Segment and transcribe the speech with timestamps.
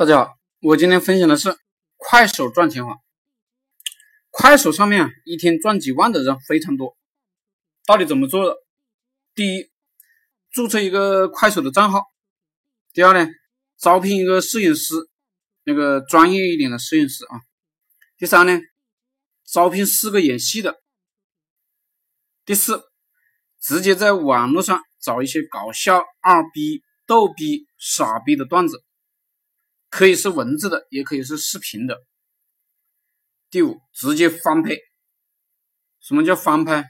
[0.00, 1.54] 大家好，我今天分享的是
[1.98, 3.02] 快手赚钱法。
[4.30, 6.96] 快手上面，一天赚几万的人非常多，
[7.84, 8.56] 到底怎么做的？
[9.34, 9.70] 第一，
[10.50, 12.00] 注册一个快手的账号；
[12.94, 13.30] 第二呢，
[13.76, 14.94] 招聘一个摄影师，
[15.64, 17.36] 那个专业一点的摄影师啊；
[18.16, 18.58] 第三呢，
[19.44, 20.72] 招聘四个演戏的；
[22.46, 22.84] 第四，
[23.60, 28.82] 直接在网络上找一些搞笑、二逼、逗逼、傻逼的段子。
[30.00, 32.02] 可以是文字的，也可以是视频的。
[33.50, 34.70] 第五，直接翻拍。
[36.00, 36.86] 什么叫翻拍？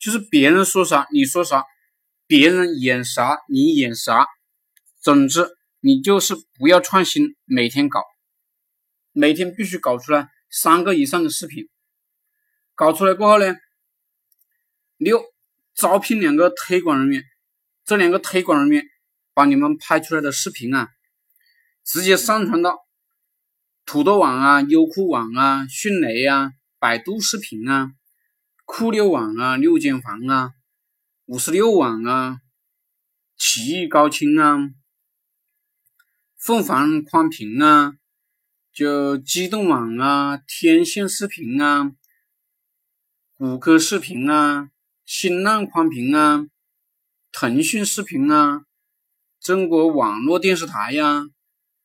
[0.00, 1.62] 就是别人说啥你说啥，
[2.26, 4.26] 别人演啥你演啥。
[5.00, 5.48] 总之，
[5.78, 8.02] 你就是不要创新，每天搞，
[9.12, 11.68] 每天必须搞出来三个以上的视频。
[12.74, 13.54] 搞出来过后呢，
[14.96, 15.22] 六，
[15.76, 17.22] 招聘两个推广人员，
[17.84, 18.82] 这两个推广人员
[19.32, 20.88] 把你们拍出来的视频啊。
[21.88, 22.86] 直接上传到
[23.86, 27.92] 土豆网啊、优酷网啊、迅雷啊、百度视频啊、
[28.66, 30.52] 酷六网啊、六间房啊、
[31.24, 32.40] 五十六网啊、
[33.38, 34.58] 奇艺高清啊、
[36.36, 37.94] 凤凰宽屏啊、
[38.70, 41.92] 就机动网啊、天线视频啊、
[43.38, 44.68] 谷歌视频啊、
[45.06, 46.44] 新浪宽屏啊、
[47.32, 48.66] 腾讯视频啊、
[49.40, 51.30] 中国网络电视台呀。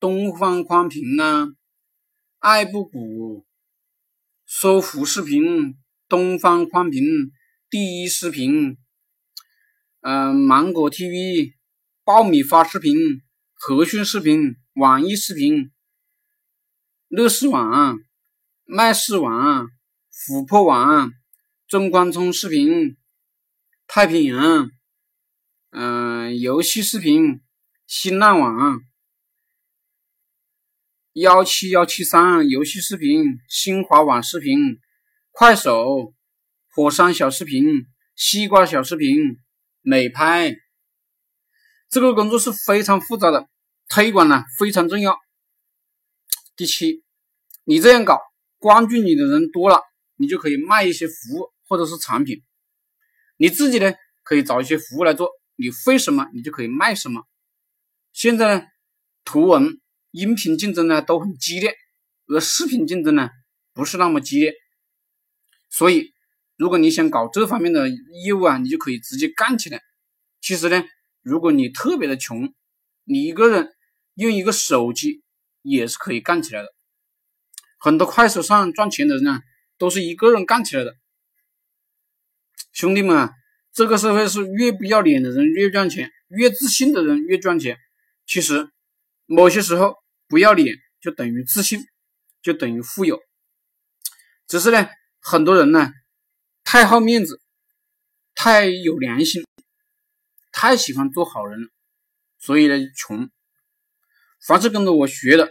[0.00, 1.48] 东方宽屏呢，
[2.38, 3.46] 爱不谷、
[4.46, 5.76] 搜狐视频、
[6.08, 7.04] 东方宽屏、
[7.68, 8.78] 第一视频、
[10.00, 11.52] 嗯，芒果 TV、
[12.02, 12.96] 爆米花视频、
[13.52, 15.70] 和讯视频、网易视频、
[17.08, 18.00] 乐视网、
[18.64, 19.68] 麦视网、
[20.10, 21.12] 琥珀网、
[21.68, 22.96] 中关村视频、
[23.86, 24.70] 太平洋、
[25.72, 27.42] 嗯，游戏视频、
[27.86, 28.80] 新浪网。
[31.20, 34.78] 幺七幺七三游戏视频，新华网视频，
[35.32, 36.14] 快手，
[36.70, 37.62] 火山小视频，
[38.16, 39.18] 西瓜小视频，
[39.82, 40.56] 美拍。
[41.90, 43.50] 这个工作是非常复杂的，
[43.86, 45.18] 推广呢非常重要。
[46.56, 47.04] 第七，
[47.64, 48.18] 你这样搞，
[48.58, 49.82] 关注你的人多了，
[50.16, 52.42] 你就可以卖一些服务或者是产品。
[53.36, 57.24] 你自己呢可以找一些服务来做，你会什么你就可以卖什么。
[58.10, 58.66] 现在呢，
[59.22, 59.78] 图文。
[60.10, 61.74] 音频竞争呢都很激烈，
[62.26, 63.30] 而视频竞争呢
[63.72, 64.54] 不是那么激烈，
[65.68, 66.12] 所以
[66.56, 69.80] 如果你想搞这方面的业务啊，你就可以直接干起来。
[70.40, 70.84] 其实呢，
[71.22, 72.52] 如果你特别的穷，
[73.04, 73.72] 你一个人
[74.14, 75.22] 用一个手机
[75.62, 76.68] 也是可以干起来的。
[77.78, 79.42] 很多快手上赚钱的人啊，
[79.78, 80.94] 都是一个人干起来的。
[82.72, 83.32] 兄弟们啊，
[83.72, 87.78] 这个社会是越不要脸的人越赚钱，越自信的人越赚钱。
[88.26, 88.68] 其实
[89.30, 89.94] 某些时候。
[90.30, 91.80] 不要脸就等于自信，
[92.40, 93.20] 就等于富有。
[94.46, 95.90] 只是呢，很多人呢
[96.62, 97.40] 太好面子，
[98.36, 99.44] 太有良心，
[100.52, 101.68] 太喜欢做好人，
[102.38, 103.28] 所以呢穷。
[104.46, 105.50] 凡是跟着我学的，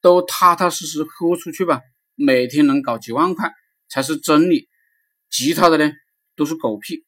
[0.00, 1.82] 都踏踏实实豁出去吧，
[2.14, 3.52] 每天能搞几万块
[3.90, 4.70] 才是真理，
[5.28, 5.92] 其他的呢
[6.36, 7.05] 都是狗屁。